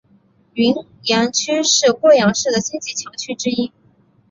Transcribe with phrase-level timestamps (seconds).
[0.55, 0.73] 云
[1.03, 3.71] 岩区是贵阳市的经济强区之一。